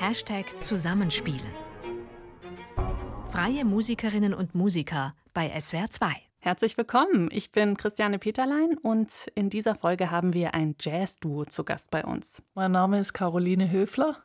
[0.00, 1.40] Hashtag Zusammenspielen.
[3.26, 6.12] Freie Musikerinnen und Musiker bei SWR 2.
[6.40, 7.28] Herzlich willkommen.
[7.30, 12.04] Ich bin Christiane Peterlein und in dieser Folge haben wir ein Jazz-Duo zu Gast bei
[12.04, 12.42] uns.
[12.54, 14.18] Mein Name ist Caroline Höfler.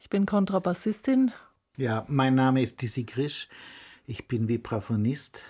[0.00, 1.32] Ich bin Kontrabassistin.
[1.76, 3.48] Ja, mein Name ist Dizzy Grisch.
[4.06, 5.44] Ich bin Vibraphonist.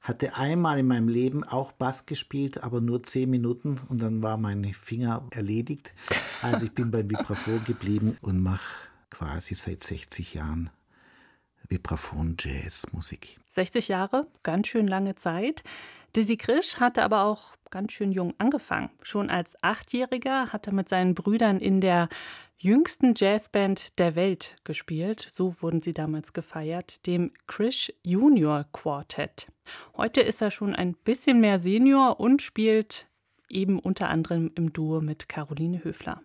[0.00, 4.38] Hatte einmal in meinem Leben auch Bass gespielt, aber nur zehn Minuten und dann war
[4.38, 5.92] meine Finger erledigt.
[6.40, 10.70] Also ich bin beim Vibraphon geblieben und mache quasi seit 60 Jahren
[11.68, 13.38] Vibraphon-Jazz-Musik.
[13.50, 15.62] 60 Jahre, ganz schön lange Zeit.
[16.16, 18.90] Dizzy Krisch hatte aber auch ganz schön jung angefangen.
[19.02, 22.08] Schon als Achtjähriger hat er mit seinen Brüdern in der
[22.58, 25.26] jüngsten Jazzband der Welt gespielt.
[25.30, 29.48] So wurden sie damals gefeiert, dem Krish Junior Quartet.
[29.96, 33.06] Heute ist er schon ein bisschen mehr Senior und spielt
[33.48, 36.22] eben unter anderem im Duo mit Caroline Höfler.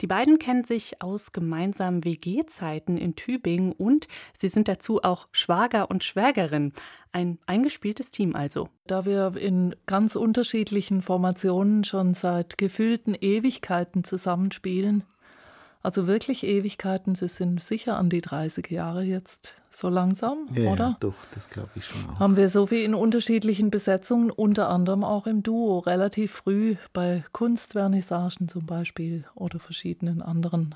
[0.00, 5.90] Die beiden kennen sich aus gemeinsamen WG-Zeiten in Tübingen und sie sind dazu auch Schwager
[5.90, 6.72] und Schwägerin.
[7.12, 8.68] Ein eingespieltes Team also.
[8.86, 15.04] Da wir in ganz unterschiedlichen Formationen schon seit gefühlten Ewigkeiten zusammenspielen,
[15.88, 20.84] also wirklich Ewigkeiten, sie sind sicher an die 30 Jahre jetzt so langsam, ja, oder?
[20.84, 22.20] Ja, doch, das glaube ich schon auch.
[22.20, 27.24] Haben wir so wie in unterschiedlichen Besetzungen, unter anderem auch im Duo, relativ früh bei
[27.32, 30.74] Kunstvernissagen zum Beispiel oder verschiedenen anderen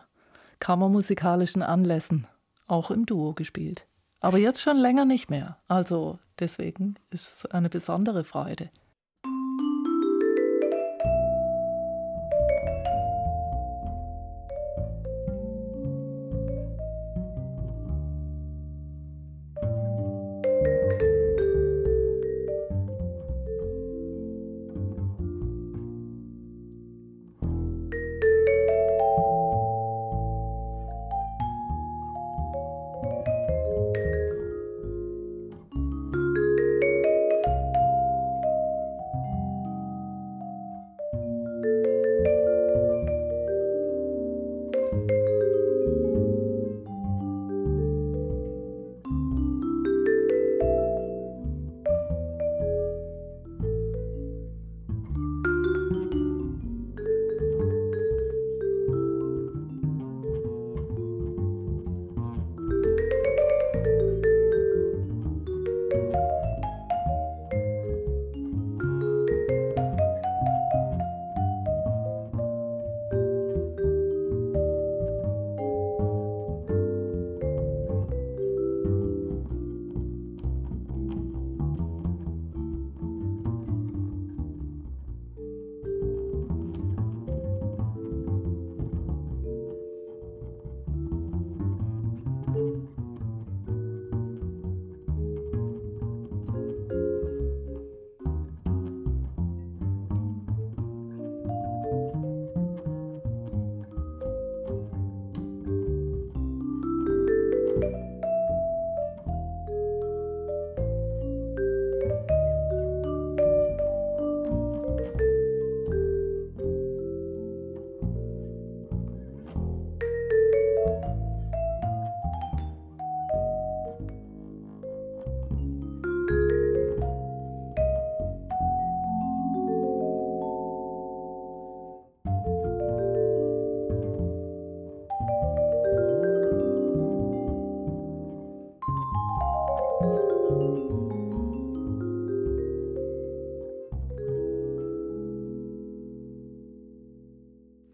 [0.60, 2.26] kammermusikalischen Anlässen
[2.66, 3.82] auch im Duo gespielt.
[4.20, 5.58] Aber jetzt schon länger nicht mehr.
[5.69, 8.70] Also deswegen ist es eine besondere Freude.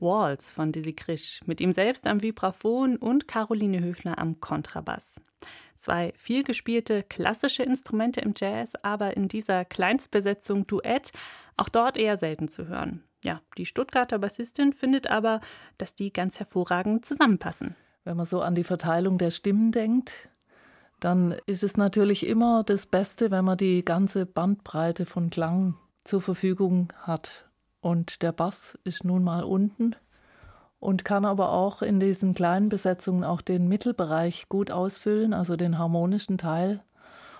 [0.08, 5.20] Waltz von Dizzy Krisch, mit ihm selbst am Vibraphon und Caroline Höfler am Kontrabass.
[5.76, 11.12] Zwei vielgespielte klassische Instrumente im Jazz, aber in dieser Kleinstbesetzung Duett,
[11.58, 13.04] auch dort eher selten zu hören.
[13.22, 15.42] Ja, die Stuttgarter Bassistin findet aber,
[15.76, 17.76] dass die ganz hervorragend zusammenpassen.
[18.04, 20.30] Wenn man so an die Verteilung der Stimmen denkt,
[21.00, 26.22] dann ist es natürlich immer das Beste, wenn man die ganze Bandbreite von Klang zur
[26.22, 27.47] Verfügung hat.
[27.80, 29.94] Und der Bass ist nun mal unten
[30.80, 35.78] und kann aber auch in diesen kleinen Besetzungen auch den Mittelbereich gut ausfüllen, also den
[35.78, 36.82] harmonischen Teil.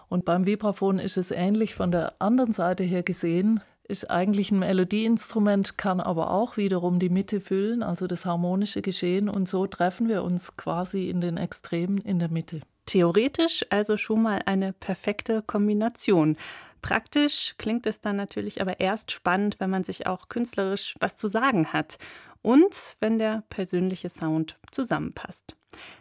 [0.08, 4.58] Und beim Vibraphon ist es ähnlich von der anderen Seite her gesehen, ist eigentlich ein
[4.58, 9.28] Melodieinstrument, kann aber auch wiederum die Mitte füllen, also das harmonische Geschehen.
[9.30, 12.60] Und so treffen wir uns quasi in den Extremen in der Mitte.
[12.84, 16.36] Theoretisch also schon mal eine perfekte Kombination.
[16.82, 21.28] Praktisch klingt es dann natürlich aber erst spannend, wenn man sich auch künstlerisch was zu
[21.28, 21.98] sagen hat
[22.42, 25.56] und wenn der persönliche Sound zusammenpasst.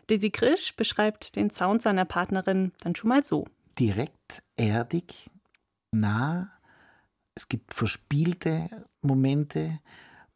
[0.10, 3.46] Desi Krisch beschreibt den Sound seiner Partnerin dann schon mal so.
[3.80, 5.30] Direkt, erdig,
[5.92, 6.52] nah.
[7.36, 8.70] Es gibt verspielte
[9.02, 9.80] Momente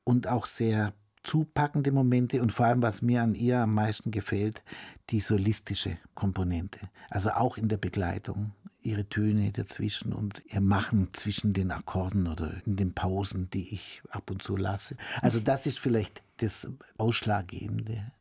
[0.04, 4.64] und auch sehr zupackende Momente und vor allem, was mir an ihr am meisten gefällt,
[5.10, 6.80] die solistische Komponente.
[7.10, 12.62] Also auch in der Begleitung, ihre Töne dazwischen und ihr Machen zwischen den Akkorden oder
[12.66, 14.96] in den Pausen, die ich ab und zu lasse.
[15.22, 18.12] Also das ist vielleicht das Ausschlaggebende.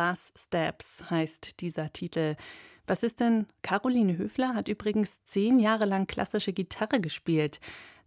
[0.00, 2.34] Bass Steps heißt dieser Titel.
[2.86, 3.44] Was ist denn?
[3.60, 7.60] Caroline Höfler hat übrigens zehn Jahre lang klassische Gitarre gespielt.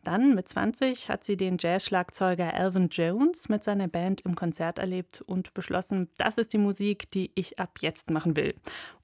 [0.03, 5.21] Dann mit 20 hat sie den Jazz-Schlagzeuger Alvin Jones mit seiner Band im Konzert erlebt
[5.21, 8.55] und beschlossen, das ist die Musik, die ich ab jetzt machen will.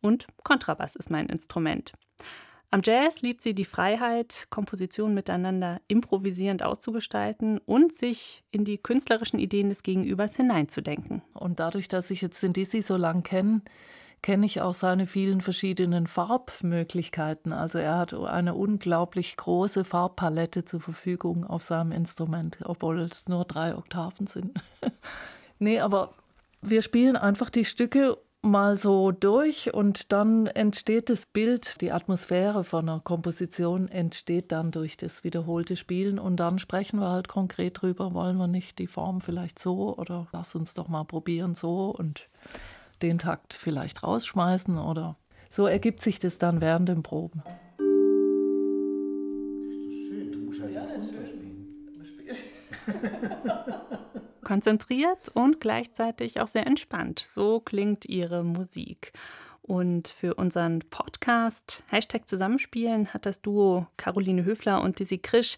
[0.02, 1.94] Und Kontrabass ist mein Instrument.
[2.72, 9.40] Am Jazz liebt sie die Freiheit, Kompositionen miteinander improvisierend auszugestalten und sich in die künstlerischen
[9.40, 11.24] Ideen des Gegenübers hineinzudenken.
[11.34, 13.62] Und dadurch, dass ich jetzt Dizzy so lang kenne,
[14.22, 17.54] kenne ich auch seine vielen verschiedenen Farbmöglichkeiten.
[17.54, 23.46] Also er hat eine unglaublich große Farbpalette zur Verfügung auf seinem Instrument, obwohl es nur
[23.46, 24.62] drei Oktaven sind.
[25.60, 26.14] nee, aber
[26.62, 32.64] wir spielen einfach die Stücke mal so durch und dann entsteht das Bild, die Atmosphäre
[32.64, 37.82] von einer Komposition entsteht dann durch das wiederholte Spielen und dann sprechen wir halt konkret
[37.82, 41.90] drüber, wollen wir nicht die Form vielleicht so oder lass uns doch mal probieren so
[41.90, 42.26] und
[43.02, 45.18] den Takt vielleicht rausschmeißen oder
[45.50, 47.44] so ergibt sich das dann während den Proben.
[47.44, 47.54] Das
[49.84, 50.88] ist doch schön, du musst halt ja,
[52.06, 52.38] spielen.
[54.50, 57.20] konzentriert und gleichzeitig auch sehr entspannt.
[57.20, 59.14] So klingt ihre Musik.
[59.62, 65.58] Und für unseren Podcast Hashtag Zusammenspielen hat das Duo Caroline Höfler und Dizzy Krisch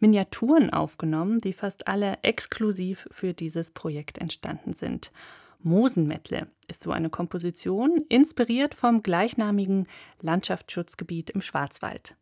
[0.00, 5.12] Miniaturen aufgenommen, die fast alle exklusiv für dieses Projekt entstanden sind.
[5.60, 9.86] Mosenmettle ist so eine Komposition, inspiriert vom gleichnamigen
[10.22, 12.16] Landschaftsschutzgebiet im Schwarzwald.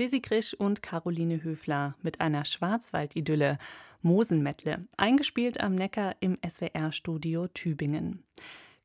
[0.00, 3.58] Dizzy Grisch und Caroline Höfler mit einer Schwarzwaldidylle,
[4.00, 8.24] Mosenmettle, eingespielt am Neckar im SWR-Studio Tübingen.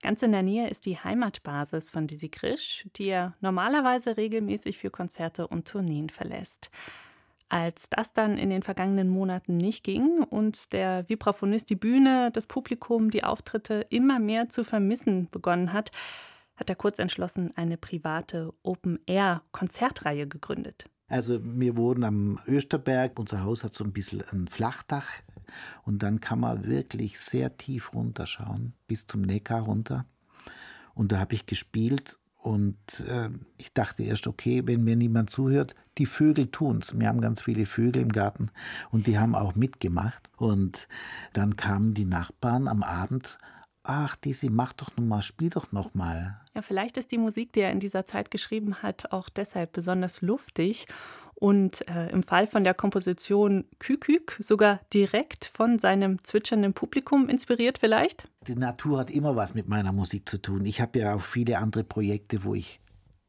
[0.01, 4.89] Ganz in der Nähe ist die Heimatbasis von Dizzy Grisch, die er normalerweise regelmäßig für
[4.89, 6.69] Konzerte und Tourneen verlässt.
[7.47, 12.45] Als das dann in den vergangenen Monaten nicht ging und der Vibraphonist die Bühne, das
[12.45, 15.91] Publikum, die Auftritte immer mehr zu vermissen begonnen hat,
[16.57, 20.89] hat er kurz entschlossen eine private Open-Air-Konzertreihe gegründet.
[21.07, 25.07] Also wir wohnen am Österberg, unser Haus hat so ein bisschen ein Flachdach
[25.83, 30.05] und dann kann man wirklich sehr tief runterschauen, bis zum Neckar runter.
[30.95, 35.75] Und da habe ich gespielt und äh, ich dachte erst, okay, wenn mir niemand zuhört,
[35.97, 36.97] die Vögel tun's.
[36.97, 38.49] Wir haben ganz viele Vögel im Garten
[38.91, 40.29] und die haben auch mitgemacht.
[40.37, 40.87] Und
[41.33, 43.37] dann kamen die Nachbarn am Abend
[43.85, 46.41] ach, Desi, mach doch noch mal, spiel doch noch mal.
[46.53, 50.21] Ja, vielleicht ist die Musik, die er in dieser Zeit geschrieben hat, auch deshalb besonders
[50.21, 50.87] luftig
[51.35, 57.77] und äh, im Fall von der Komposition Kükük sogar direkt von seinem zwitschernden Publikum inspiriert
[57.77, 58.29] vielleicht?
[58.47, 60.65] Die Natur hat immer was mit meiner Musik zu tun.
[60.65, 62.79] Ich habe ja auch viele andere Projekte, wo ich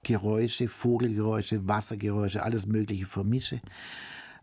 [0.04, 3.60] Geräusche, Vogelgeräusche, Wassergeräusche, alles Mögliche vermische.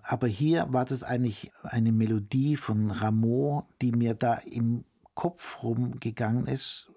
[0.02, 6.48] Aber hier war das eigentlich eine Melodie von Rameau, die mir da im Kopf rumgegangen
[6.48, 6.92] ist,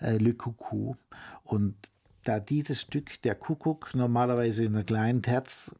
[0.00, 0.96] äh, Le Coucou.
[1.42, 1.90] Und
[2.28, 5.74] da dieses Stück, der Kuckuck, normalerweise in einer kleinen Terz,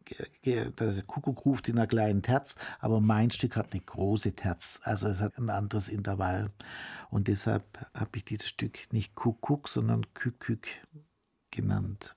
[0.46, 0.72] der
[1.06, 5.20] Kuckuck ruft in einer kleinen Terz, aber mein Stück hat eine große Terz, also es
[5.20, 6.50] hat ein anderes Intervall.
[7.10, 10.68] Und deshalb habe ich dieses Stück nicht Kuckuck, sondern Kükük
[11.50, 12.14] genannt.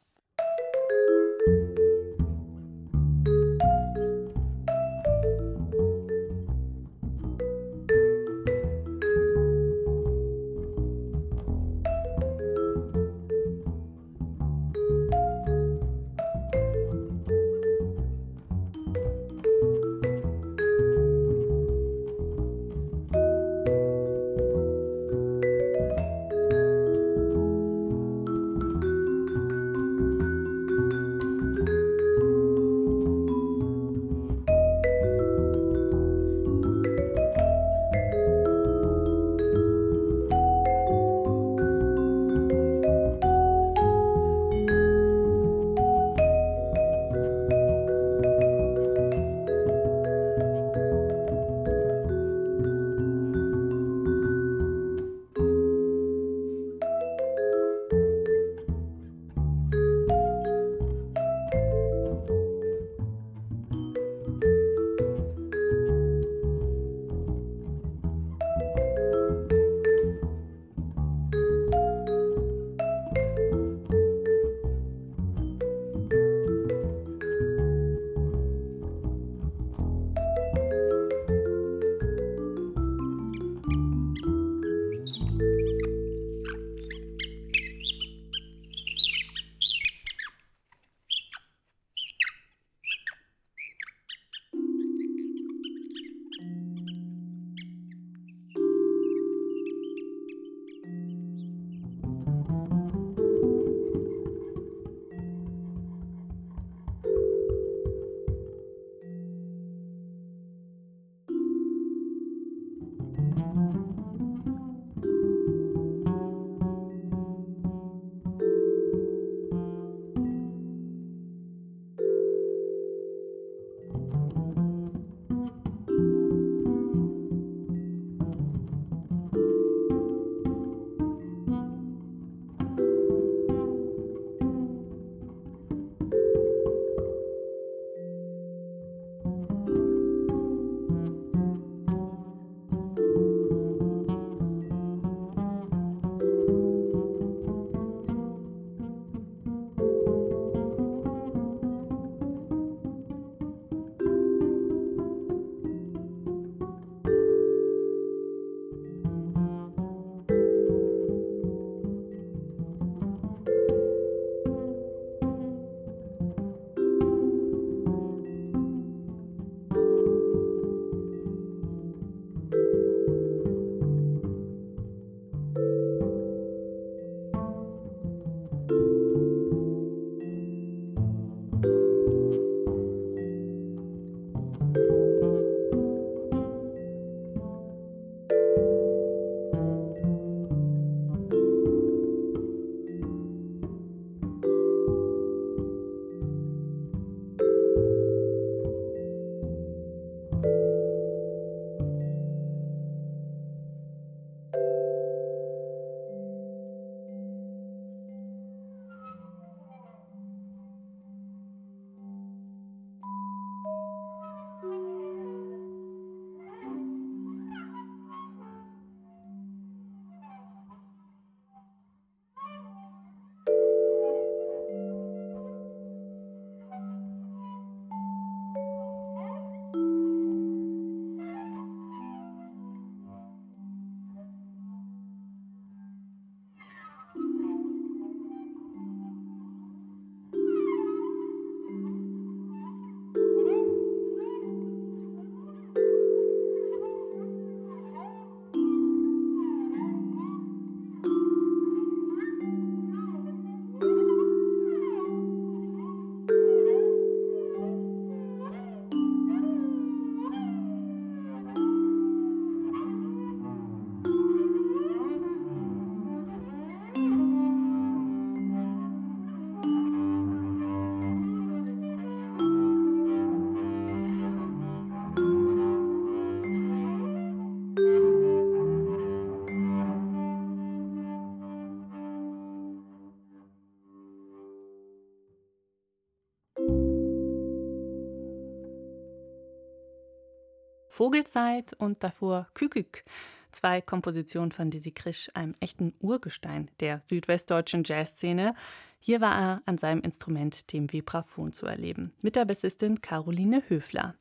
[291.01, 293.03] Vogelzeit und davor Kükük.
[293.51, 298.53] Zwei Kompositionen von Dizzy Krisch, einem echten Urgestein der südwestdeutschen Jazzszene.
[298.99, 304.13] Hier war er an seinem Instrument, dem Vibraphon, zu erleben, mit der Bassistin Caroline Höfler.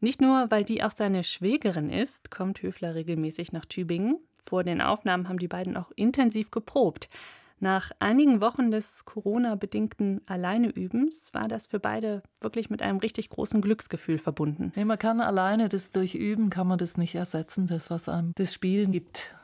[0.00, 4.18] Nicht nur, weil die auch seine Schwägerin ist, kommt Höfler regelmäßig nach Tübingen.
[4.38, 7.10] Vor den Aufnahmen haben die beiden auch intensiv geprobt.
[7.58, 13.62] Nach einigen Wochen des Corona-bedingten Alleineübens war das für beide wirklich mit einem richtig großen
[13.62, 14.72] Glücksgefühl verbunden.
[14.76, 18.32] Nee, man kann alleine das durch Üben kann man das nicht ersetzen, das was einem
[18.34, 19.34] das Spielen gibt.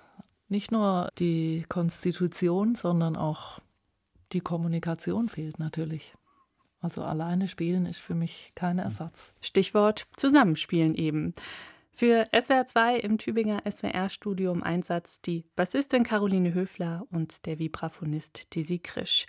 [0.48, 3.60] Nicht nur die Konstitution, sondern auch
[4.32, 6.14] die Kommunikation fehlt natürlich.
[6.80, 9.32] Also alleine spielen ist für mich kein Ersatz.
[9.40, 11.32] Stichwort Zusammenspielen eben.
[11.94, 18.54] Für SWR 2 im Tübinger SWR-Studio im Einsatz die Bassistin Caroline Höfler und der Vibraphonist
[18.54, 19.26] Dizzy Krisch.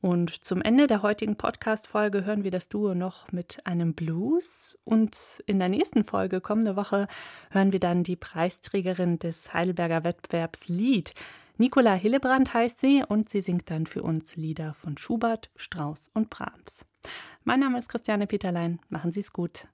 [0.00, 4.78] Und zum Ende der heutigen Podcast-Folge hören wir das Duo noch mit einem Blues.
[4.84, 7.08] Und in der nächsten Folge, kommende Woche,
[7.50, 11.12] hören wir dann die Preisträgerin des Heidelberger Wettbewerbs Lied.
[11.58, 16.30] Nicola Hillebrand heißt sie und sie singt dann für uns Lieder von Schubert, Strauss und
[16.30, 16.86] Brahms.
[17.44, 18.78] Mein Name ist Christiane Peterlein.
[18.88, 19.66] Machen Sie es gut.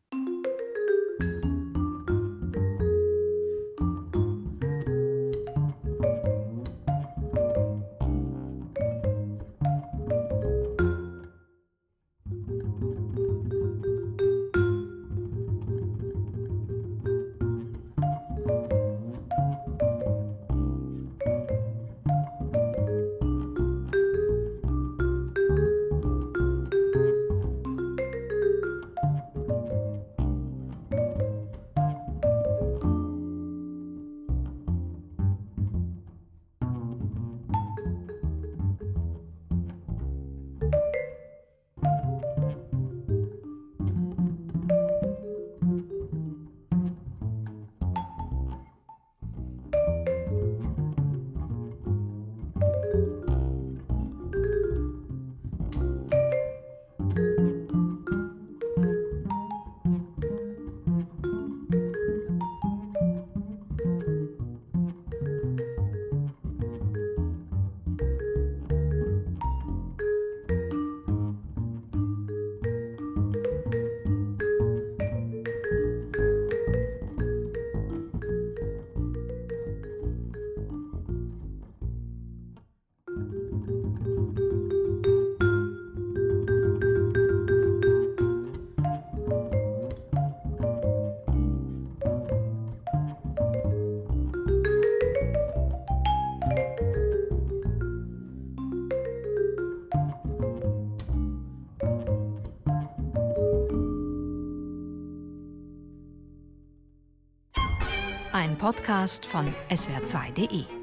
[108.73, 110.82] Podcast von swr2.de